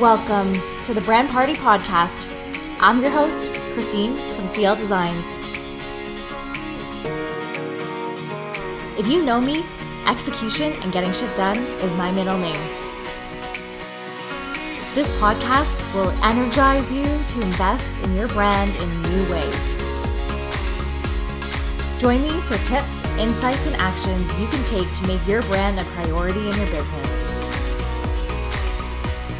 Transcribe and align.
Welcome 0.00 0.54
to 0.84 0.94
the 0.94 1.02
Brand 1.02 1.28
Party 1.28 1.52
Podcast. 1.52 2.26
I'm 2.80 3.02
your 3.02 3.10
host, 3.10 3.52
Christine 3.74 4.16
from 4.34 4.48
CL 4.48 4.76
Designs. 4.76 5.26
If 8.98 9.06
you 9.08 9.22
know 9.22 9.42
me, 9.42 9.62
execution 10.06 10.72
and 10.80 10.90
getting 10.90 11.12
shit 11.12 11.36
done 11.36 11.58
is 11.84 11.92
my 11.96 12.10
middle 12.12 12.38
name. 12.38 12.62
This 14.94 15.10
podcast 15.20 15.94
will 15.94 16.08
energize 16.24 16.90
you 16.90 17.04
to 17.04 17.42
invest 17.42 18.00
in 18.00 18.16
your 18.16 18.28
brand 18.28 18.74
in 18.76 19.02
new 19.02 19.30
ways. 19.30 19.60
Join 22.00 22.22
me 22.22 22.40
for 22.48 22.56
tips, 22.64 23.04
insights, 23.18 23.66
and 23.66 23.76
actions 23.76 24.40
you 24.40 24.46
can 24.46 24.64
take 24.64 24.90
to 24.94 25.06
make 25.06 25.26
your 25.26 25.42
brand 25.42 25.78
a 25.78 25.84
priority 25.84 26.40
in 26.48 26.56
your 26.56 26.70
business. 26.70 27.29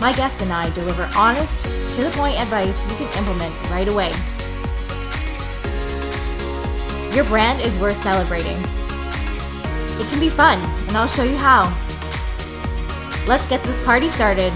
My 0.01 0.15
guests 0.15 0.41
and 0.41 0.51
I 0.51 0.71
deliver 0.71 1.09
honest, 1.15 1.65
to 1.97 2.05
the 2.05 2.11
point 2.15 2.41
advice 2.41 2.89
you 2.89 3.07
can 3.07 3.19
implement 3.19 3.55
right 3.71 3.87
away. 3.87 4.13
Your 7.15 7.25
brand 7.25 7.61
is 7.61 7.77
worth 7.77 8.03
celebrating. 8.03 8.57
It 10.01 10.09
can 10.09 10.19
be 10.19 10.31
fun, 10.31 10.59
and 10.89 10.97
I'll 10.97 11.07
show 11.07 11.23
you 11.23 11.37
how. 11.37 11.69
Let's 13.27 13.47
get 13.47 13.63
this 13.63 13.85
party 13.85 14.09
started. 14.09 14.55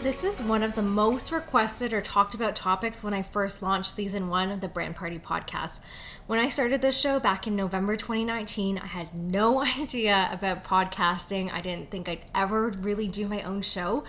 This 0.00 0.22
is 0.22 0.40
one 0.40 0.62
of 0.62 0.76
the 0.76 0.82
most 0.82 1.32
requested 1.32 1.92
or 1.92 2.00
talked 2.00 2.32
about 2.32 2.54
topics 2.54 3.02
when 3.02 3.12
I 3.12 3.22
first 3.22 3.62
launched 3.62 3.92
season 3.92 4.28
one 4.28 4.48
of 4.52 4.60
the 4.60 4.68
Brand 4.68 4.94
Party 4.94 5.18
podcast. 5.18 5.80
When 6.28 6.38
I 6.38 6.48
started 6.48 6.80
this 6.80 6.96
show 6.96 7.18
back 7.18 7.48
in 7.48 7.56
November 7.56 7.96
2019, 7.96 8.78
I 8.78 8.86
had 8.86 9.12
no 9.12 9.60
idea 9.78 10.28
about 10.30 10.62
podcasting. 10.62 11.52
I 11.52 11.60
didn't 11.60 11.90
think 11.90 12.08
I'd 12.08 12.24
ever 12.32 12.68
really 12.68 13.08
do 13.08 13.26
my 13.26 13.42
own 13.42 13.60
show. 13.60 14.04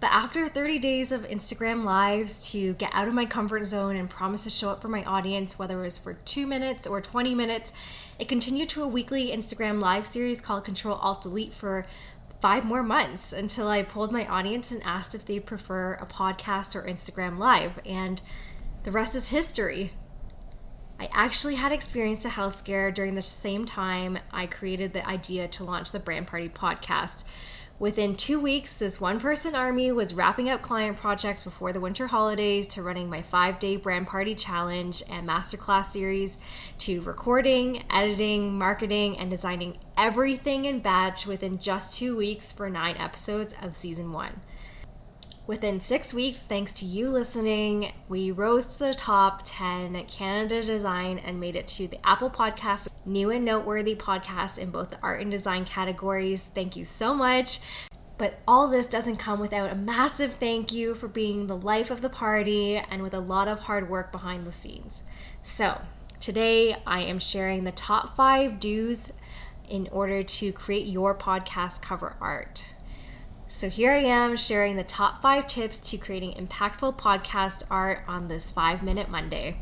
But 0.00 0.10
after 0.12 0.48
30 0.48 0.78
days 0.78 1.12
of 1.12 1.22
Instagram 1.22 1.84
lives 1.84 2.50
to 2.52 2.72
get 2.74 2.90
out 2.92 3.06
of 3.06 3.14
my 3.14 3.26
comfort 3.26 3.64
zone 3.66 3.96
and 3.96 4.08
promise 4.08 4.44
to 4.44 4.50
show 4.50 4.70
up 4.70 4.82
for 4.82 4.88
my 4.88 5.04
audience, 5.04 5.58
whether 5.58 5.78
it 5.78 5.82
was 5.82 5.98
for 5.98 6.14
two 6.24 6.46
minutes 6.46 6.86
or 6.86 7.00
20 7.00 7.34
minutes, 7.34 7.72
it 8.18 8.28
continued 8.28 8.68
to 8.70 8.82
a 8.82 8.88
weekly 8.88 9.30
Instagram 9.30 9.80
live 9.80 10.06
series 10.06 10.40
called 10.40 10.64
Control 10.64 10.96
Alt 10.96 11.22
Delete 11.22 11.54
for 11.54 11.86
five 12.44 12.62
more 12.62 12.82
months 12.82 13.32
until 13.32 13.68
I 13.68 13.82
pulled 13.82 14.12
my 14.12 14.26
audience 14.26 14.70
and 14.70 14.82
asked 14.82 15.14
if 15.14 15.24
they 15.24 15.40
prefer 15.40 15.94
a 15.94 16.04
podcast 16.04 16.76
or 16.76 16.86
Instagram 16.86 17.38
live. 17.38 17.80
And 17.86 18.20
the 18.82 18.90
rest 18.90 19.14
is 19.14 19.28
history. 19.28 19.94
I 21.00 21.08
actually 21.10 21.54
had 21.54 21.72
experienced 21.72 22.26
a 22.26 22.28
health 22.28 22.54
scare 22.54 22.92
during 22.92 23.14
the 23.14 23.22
same 23.22 23.64
time 23.64 24.18
I 24.30 24.46
created 24.46 24.92
the 24.92 25.08
idea 25.08 25.48
to 25.48 25.64
launch 25.64 25.90
the 25.90 25.98
Brand 25.98 26.26
Party 26.26 26.50
podcast. 26.50 27.24
Within 27.80 28.14
two 28.14 28.38
weeks, 28.38 28.78
this 28.78 29.00
one 29.00 29.18
person 29.18 29.56
army 29.56 29.90
was 29.90 30.14
wrapping 30.14 30.48
up 30.48 30.62
client 30.62 30.96
projects 30.96 31.42
before 31.42 31.72
the 31.72 31.80
winter 31.80 32.06
holidays 32.06 32.68
to 32.68 32.82
running 32.82 33.10
my 33.10 33.20
five 33.20 33.58
day 33.58 33.76
brand 33.76 34.06
party 34.06 34.36
challenge 34.36 35.02
and 35.10 35.28
masterclass 35.28 35.86
series 35.86 36.38
to 36.78 37.00
recording, 37.02 37.82
editing, 37.90 38.56
marketing, 38.56 39.18
and 39.18 39.28
designing 39.28 39.76
everything 39.96 40.66
in 40.66 40.78
batch 40.78 41.26
within 41.26 41.58
just 41.58 41.96
two 41.96 42.16
weeks 42.16 42.52
for 42.52 42.70
nine 42.70 42.96
episodes 42.96 43.56
of 43.60 43.74
season 43.74 44.12
one. 44.12 44.40
Within 45.46 45.78
six 45.78 46.14
weeks, 46.14 46.38
thanks 46.38 46.72
to 46.72 46.86
you 46.86 47.10
listening, 47.10 47.92
we 48.08 48.30
rose 48.30 48.66
to 48.66 48.78
the 48.78 48.94
top 48.94 49.42
10 49.44 50.06
Canada 50.06 50.64
Design 50.64 51.18
and 51.18 51.38
made 51.38 51.54
it 51.54 51.68
to 51.68 51.86
the 51.86 51.98
Apple 52.02 52.30
Podcast 52.30 52.88
new 53.04 53.30
and 53.30 53.44
noteworthy 53.44 53.94
podcast 53.94 54.56
in 54.56 54.70
both 54.70 54.88
the 54.88 54.98
art 55.02 55.20
and 55.20 55.30
design 55.30 55.66
categories. 55.66 56.46
Thank 56.54 56.76
you 56.76 56.84
so 56.86 57.12
much. 57.12 57.60
But 58.16 58.40
all 58.48 58.68
this 58.68 58.86
doesn't 58.86 59.18
come 59.18 59.38
without 59.38 59.70
a 59.70 59.74
massive 59.74 60.36
thank 60.40 60.72
you 60.72 60.94
for 60.94 61.08
being 61.08 61.46
the 61.46 61.58
life 61.58 61.90
of 61.90 62.00
the 62.00 62.08
party 62.08 62.76
and 62.78 63.02
with 63.02 63.12
a 63.12 63.20
lot 63.20 63.46
of 63.46 63.60
hard 63.60 63.90
work 63.90 64.12
behind 64.12 64.46
the 64.46 64.52
scenes. 64.52 65.02
So, 65.42 65.82
today 66.20 66.76
I 66.86 67.02
am 67.02 67.18
sharing 67.18 67.64
the 67.64 67.72
top 67.72 68.16
five 68.16 68.60
do's 68.60 69.12
in 69.68 69.90
order 69.92 70.22
to 70.22 70.52
create 70.52 70.86
your 70.86 71.14
podcast 71.14 71.82
cover 71.82 72.16
art. 72.18 72.74
So 73.64 73.70
here 73.70 73.92
I 73.92 74.02
am 74.02 74.36
sharing 74.36 74.76
the 74.76 74.84
top 74.84 75.22
five 75.22 75.46
tips 75.46 75.78
to 75.88 75.96
creating 75.96 76.34
impactful 76.34 76.98
podcast 76.98 77.62
art 77.70 78.02
on 78.06 78.28
this 78.28 78.50
five 78.50 78.82
minute 78.82 79.08
Monday. 79.08 79.56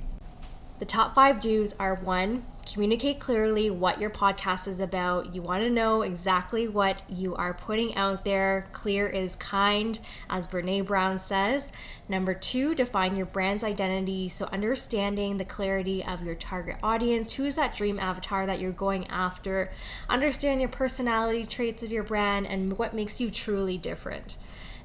The 0.81 0.85
top 0.85 1.15
five 1.15 1.41
do's 1.41 1.73
are 1.75 1.95
one, 1.95 2.45
communicate 2.71 3.21
clearly 3.21 3.71
what 3.71 4.01
your 4.01 4.11
podcast 4.11 4.69
is 4.69 4.81
about. 4.81 5.35
You 5.35 5.43
want 5.43 5.63
to 5.63 5.71
know 5.71 6.03
exactly 6.03 6.69
what 6.69 7.03
you 7.09 7.35
are 7.35 7.55
putting 7.55 7.95
out 7.95 8.25
there. 8.25 8.67
Clear 8.73 9.09
is 9.09 9.37
kind, 9.37 9.99
as 10.31 10.47
Brene 10.47 10.87
Brown 10.87 11.19
says. 11.19 11.69
Number 12.09 12.35
two, 12.35 12.75
define 12.75 13.17
your 13.17 13.27
brand's 13.27 13.65
identity. 13.65 14.29
So, 14.29 14.47
understanding 14.53 15.39
the 15.39 15.45
clarity 15.45 16.05
of 16.05 16.23
your 16.23 16.35
target 16.35 16.77
audience. 16.83 17.33
Who's 17.33 17.57
that 17.57 17.75
dream 17.75 17.99
avatar 17.99 18.47
that 18.47 18.61
you're 18.61 18.73
going 18.73 19.07
after? 19.09 19.71
Understand 20.09 20.61
your 20.61 20.71
personality 20.71 21.47
traits 21.47 21.83
of 21.83 21.93
your 21.93 22.03
brand 22.03 22.47
and 22.47 22.79
what 22.79 22.95
makes 22.95 23.21
you 23.21 23.31
truly 23.31 23.79
different. 23.79 24.37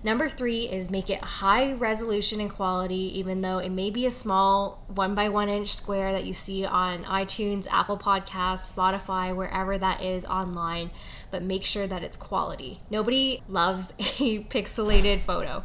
Number 0.04 0.30
three 0.30 0.70
is 0.70 0.90
make 0.90 1.10
it 1.10 1.22
high 1.22 1.74
resolution 1.74 2.40
and 2.40 2.52
quality, 2.52 3.18
even 3.18 3.42
though 3.42 3.58
it 3.58 3.70
may 3.70 3.90
be 3.90 4.06
a 4.06 4.12
small 4.12 4.84
one 4.88 5.16
by 5.16 5.30
one 5.30 5.50
inch 5.50 5.74
square 5.74 6.12
that 6.12 6.24
you 6.24 6.34
see 6.34 6.66
on 6.66 7.04
iTunes, 7.04 7.68
Apple 7.72 7.98
Podcasts, 7.98 8.72
Spotify, 8.72 9.36
wherever 9.36 9.78
that 9.78 10.02
is 10.02 10.24
online, 10.26 10.92
but 11.32 11.42
make 11.42 11.66
sure 11.66 11.88
that 11.88 12.04
it's 12.04 12.16
quality. 12.16 12.82
Nobody 12.92 13.42
loves 13.48 13.92
a 14.00 14.44
pixelated 14.44 15.22
photo. 15.22 15.64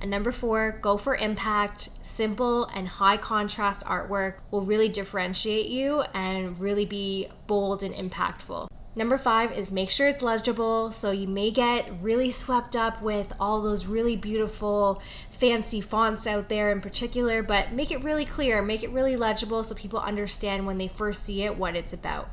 And 0.00 0.10
number 0.10 0.32
four, 0.32 0.78
go 0.82 0.96
for 0.96 1.16
impact. 1.16 1.88
Simple 2.02 2.66
and 2.66 2.86
high 2.86 3.16
contrast 3.16 3.82
artwork 3.84 4.34
will 4.50 4.62
really 4.62 4.88
differentiate 4.88 5.66
you 5.66 6.02
and 6.12 6.58
really 6.58 6.84
be 6.84 7.28
bold 7.46 7.82
and 7.82 7.94
impactful. 7.94 8.68
Number 8.96 9.18
five 9.18 9.50
is 9.52 9.72
make 9.72 9.90
sure 9.90 10.08
it's 10.08 10.22
legible. 10.22 10.92
So 10.92 11.10
you 11.10 11.26
may 11.26 11.50
get 11.50 11.90
really 12.00 12.30
swept 12.30 12.76
up 12.76 13.02
with 13.02 13.32
all 13.40 13.60
those 13.60 13.86
really 13.86 14.16
beautiful, 14.16 15.02
fancy 15.30 15.80
fonts 15.80 16.26
out 16.26 16.48
there 16.48 16.70
in 16.70 16.80
particular, 16.80 17.42
but 17.42 17.72
make 17.72 17.90
it 17.90 18.04
really 18.04 18.24
clear, 18.24 18.62
make 18.62 18.84
it 18.84 18.90
really 18.90 19.16
legible 19.16 19.64
so 19.64 19.74
people 19.74 19.98
understand 19.98 20.66
when 20.66 20.78
they 20.78 20.88
first 20.88 21.24
see 21.24 21.42
it 21.42 21.58
what 21.58 21.74
it's 21.74 21.92
about. 21.92 22.28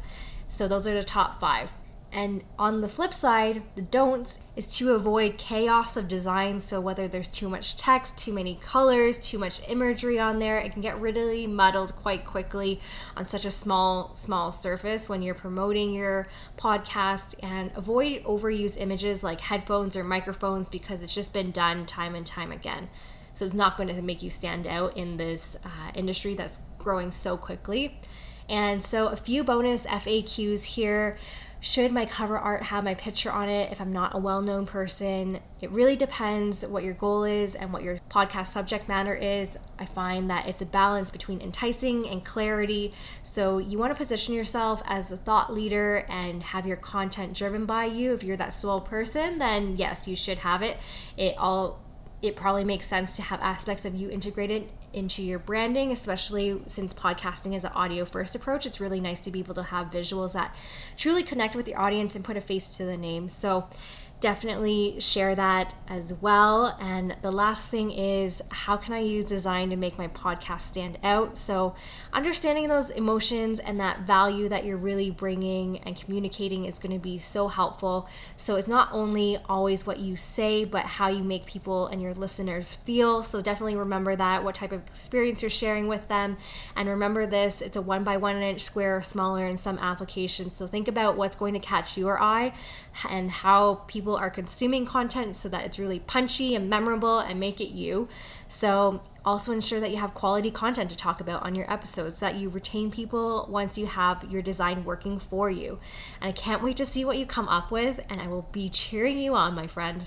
So 0.49 0.67
those 0.67 0.85
are 0.85 0.93
the 0.93 1.03
top 1.03 1.39
five. 1.39 1.71
And 2.13 2.43
on 2.59 2.81
the 2.81 2.89
flip 2.89 3.13
side, 3.13 3.63
the 3.75 3.81
don'ts 3.81 4.39
is 4.57 4.67
to 4.75 4.91
avoid 4.91 5.37
chaos 5.37 5.95
of 5.95 6.09
design. 6.09 6.59
So 6.59 6.81
whether 6.81 7.07
there's 7.07 7.29
too 7.29 7.47
much 7.47 7.77
text, 7.77 8.17
too 8.17 8.33
many 8.33 8.59
colors, 8.61 9.17
too 9.17 9.37
much 9.37 9.61
imagery 9.69 10.19
on 10.19 10.37
there, 10.39 10.57
it 10.57 10.73
can 10.73 10.81
get 10.81 10.99
really 10.99 11.47
muddled 11.47 11.95
quite 11.95 12.25
quickly 12.25 12.81
on 13.15 13.29
such 13.29 13.45
a 13.45 13.51
small, 13.51 14.13
small 14.13 14.51
surface 14.51 15.07
when 15.07 15.21
you're 15.21 15.33
promoting 15.33 15.93
your 15.93 16.27
podcast. 16.57 17.41
And 17.41 17.71
avoid 17.75 18.23
overused 18.25 18.79
images 18.79 19.23
like 19.23 19.39
headphones 19.39 19.95
or 19.95 20.03
microphones 20.03 20.67
because 20.67 21.01
it's 21.01 21.13
just 21.13 21.33
been 21.33 21.51
done 21.51 21.85
time 21.85 22.13
and 22.13 22.25
time 22.25 22.51
again. 22.51 22.89
So 23.35 23.45
it's 23.45 23.53
not 23.53 23.77
going 23.77 23.87
to 23.87 24.01
make 24.01 24.21
you 24.21 24.29
stand 24.29 24.67
out 24.67 24.97
in 24.97 25.15
this 25.15 25.55
uh, 25.63 25.91
industry 25.95 26.33
that's 26.33 26.59
growing 26.77 27.13
so 27.13 27.37
quickly. 27.37 28.01
And 28.49 28.83
so 28.83 29.07
a 29.07 29.15
few 29.15 29.45
bonus 29.45 29.85
FAQs 29.85 30.65
here 30.65 31.17
should 31.63 31.91
my 31.91 32.07
cover 32.07 32.39
art 32.39 32.63
have 32.63 32.83
my 32.83 32.95
picture 32.95 33.31
on 33.31 33.47
it 33.47 33.71
if 33.71 33.79
I'm 33.79 33.93
not 33.93 34.15
a 34.15 34.17
well 34.17 34.41
known 34.41 34.65
person? 34.65 35.39
It 35.61 35.69
really 35.69 35.95
depends 35.95 36.65
what 36.65 36.83
your 36.83 36.95
goal 36.95 37.23
is 37.23 37.53
and 37.53 37.71
what 37.71 37.83
your 37.83 37.97
podcast 38.09 38.47
subject 38.47 38.87
matter 38.87 39.13
is. 39.13 39.57
I 39.77 39.85
find 39.85 40.27
that 40.31 40.47
it's 40.47 40.61
a 40.61 40.65
balance 40.65 41.11
between 41.11 41.39
enticing 41.39 42.07
and 42.07 42.25
clarity. 42.25 42.95
So 43.21 43.59
you 43.59 43.77
want 43.77 43.91
to 43.91 43.95
position 43.95 44.33
yourself 44.33 44.81
as 44.85 45.11
a 45.11 45.17
thought 45.17 45.53
leader 45.53 46.03
and 46.09 46.41
have 46.41 46.65
your 46.65 46.77
content 46.77 47.37
driven 47.37 47.67
by 47.67 47.85
you. 47.85 48.11
If 48.13 48.23
you're 48.23 48.37
that 48.37 48.55
sole 48.55 48.81
person, 48.81 49.37
then 49.37 49.77
yes, 49.77 50.07
you 50.07 50.15
should 50.15 50.39
have 50.39 50.63
it. 50.63 50.77
It 51.15 51.37
all 51.37 51.79
it 52.23 52.35
probably 52.35 52.63
makes 52.63 52.87
sense 52.87 53.13
to 53.13 53.21
have 53.21 53.39
aspects 53.41 53.85
of 53.85 53.95
you 53.95 54.09
integrated 54.09 54.71
into 54.93 55.21
your 55.21 55.39
branding, 55.39 55.91
especially 55.91 56.61
since 56.67 56.93
podcasting 56.93 57.55
is 57.55 57.63
an 57.63 57.71
audio 57.73 58.05
first 58.05 58.35
approach. 58.35 58.65
It's 58.65 58.79
really 58.79 58.99
nice 58.99 59.19
to 59.21 59.31
be 59.31 59.39
able 59.39 59.55
to 59.55 59.63
have 59.63 59.87
visuals 59.87 60.33
that 60.33 60.55
truly 60.97 61.23
connect 61.23 61.55
with 61.55 61.67
your 61.67 61.79
audience 61.79 62.15
and 62.15 62.23
put 62.23 62.37
a 62.37 62.41
face 62.41 62.75
to 62.77 62.85
the 62.85 62.97
name. 62.97 63.29
So, 63.29 63.67
definitely 64.21 64.95
share 64.99 65.33
that 65.33 65.73
as 65.87 66.13
well. 66.13 66.77
And 66.79 67.15
the 67.23 67.31
last 67.31 67.67
thing 67.67 67.91
is 67.91 68.41
how 68.49 68.77
can 68.77 68.93
I 68.93 68.99
use 68.99 69.25
design 69.25 69.71
to 69.71 69.75
make 69.75 69.97
my 69.97 70.07
podcast 70.07 70.61
stand 70.61 70.99
out? 71.03 71.37
So, 71.37 71.75
understanding 72.13 72.69
those 72.69 72.91
emotions 72.91 73.59
and 73.59 73.79
that 73.79 74.01
value 74.01 74.47
that 74.49 74.63
you're 74.63 74.77
really 74.77 75.09
bringing 75.09 75.79
and 75.79 75.95
communicating 75.99 76.65
is 76.65 76.77
going 76.77 76.93
to 76.93 77.01
be 77.01 77.17
so 77.17 77.47
helpful. 77.47 78.07
So, 78.37 78.55
it's 78.55 78.67
not 78.67 78.89
only 78.91 79.39
always 79.49 79.87
what 79.87 79.99
you 79.99 80.15
say, 80.15 80.65
but 80.65 80.85
how 80.85 81.09
you 81.09 81.23
make 81.23 81.45
people 81.45 81.87
and 81.87 82.01
your 82.01 82.13
listeners 82.13 82.75
feel. 82.85 83.23
So, 83.23 83.41
definitely 83.41 83.75
remember 83.75 84.15
that 84.15 84.43
what 84.43 84.55
type 84.55 84.71
of 84.71 84.85
experience 84.87 85.41
you're 85.41 85.49
sharing 85.49 85.87
with 85.87 86.07
them. 86.07 86.37
And 86.75 86.87
remember 86.87 87.25
this 87.25 87.61
it's 87.61 87.75
a 87.75 87.81
one 87.81 88.03
by 88.03 88.17
one 88.17 88.39
inch 88.41 88.61
square 88.61 88.97
or 88.97 89.01
smaller 89.01 89.47
in 89.47 89.57
some 89.57 89.79
applications. 89.79 90.55
So, 90.55 90.67
think 90.67 90.87
about 90.87 91.17
what's 91.17 91.35
going 91.35 91.55
to 91.55 91.59
catch 91.59 91.97
your 91.97 92.21
eye 92.21 92.53
and 93.09 93.31
how 93.31 93.75
people 93.87 94.10
people 94.11 94.19
are 94.19 94.29
consuming 94.29 94.85
content 94.85 95.37
so 95.37 95.47
that 95.47 95.63
it's 95.63 95.79
really 95.79 95.99
punchy 95.99 96.53
and 96.53 96.69
memorable 96.69 97.19
and 97.19 97.39
make 97.39 97.61
it 97.61 97.69
you. 97.69 98.09
So, 98.49 99.01
also 99.23 99.53
ensure 99.53 99.79
that 99.79 99.91
you 99.91 99.97
have 99.97 100.13
quality 100.13 100.51
content 100.51 100.89
to 100.89 100.97
talk 100.97 101.21
about 101.21 101.43
on 101.43 101.55
your 101.55 101.71
episodes 101.71 102.17
so 102.17 102.25
that 102.25 102.35
you 102.35 102.49
retain 102.49 102.91
people 102.91 103.47
once 103.49 103.77
you 103.77 103.85
have 103.85 104.25
your 104.29 104.41
design 104.41 104.83
working 104.83 105.17
for 105.17 105.49
you. 105.49 105.79
And 106.19 106.27
I 106.27 106.33
can't 106.33 106.61
wait 106.61 106.75
to 106.77 106.85
see 106.85 107.05
what 107.05 107.17
you 107.17 107.25
come 107.25 107.47
up 107.47 107.71
with, 107.71 108.01
and 108.09 108.19
I 108.19 108.27
will 108.27 108.49
be 108.51 108.69
cheering 108.69 109.17
you 109.17 109.33
on, 109.33 109.53
my 109.53 109.67
friend. 109.67 110.05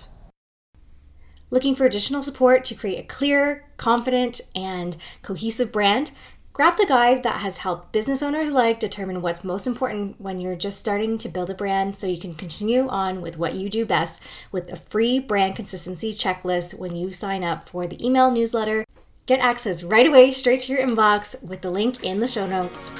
Looking 1.48 1.74
for 1.74 1.86
additional 1.86 2.22
support 2.22 2.66
to 2.66 2.74
create 2.74 2.98
a 2.98 3.06
clear, 3.06 3.64
confident, 3.78 4.42
and 4.54 4.98
cohesive 5.22 5.72
brand? 5.72 6.12
Grab 6.54 6.76
the 6.76 6.86
guide 6.86 7.24
that 7.24 7.40
has 7.40 7.56
helped 7.58 7.90
business 7.90 8.22
owners 8.22 8.48
alike 8.48 8.78
determine 8.78 9.20
what's 9.20 9.42
most 9.42 9.66
important 9.66 10.20
when 10.20 10.40
you're 10.40 10.54
just 10.54 10.78
starting 10.78 11.18
to 11.18 11.28
build 11.28 11.50
a 11.50 11.54
brand 11.54 11.96
so 11.96 12.06
you 12.06 12.16
can 12.16 12.32
continue 12.32 12.86
on 12.86 13.20
with 13.20 13.36
what 13.36 13.54
you 13.54 13.68
do 13.68 13.84
best 13.84 14.22
with 14.52 14.70
a 14.70 14.76
free 14.76 15.18
brand 15.18 15.56
consistency 15.56 16.12
checklist 16.12 16.78
when 16.78 16.94
you 16.94 17.10
sign 17.10 17.42
up 17.42 17.68
for 17.68 17.88
the 17.88 18.06
email 18.06 18.30
newsletter. 18.30 18.86
Get 19.26 19.40
access 19.40 19.82
right 19.82 20.06
away 20.06 20.30
straight 20.30 20.62
to 20.62 20.72
your 20.72 20.86
inbox 20.86 21.42
with 21.42 21.60
the 21.60 21.72
link 21.72 22.04
in 22.04 22.20
the 22.20 22.28
show 22.28 22.46
notes. 22.46 22.92